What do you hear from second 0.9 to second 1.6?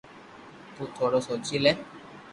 ٿورو سوچي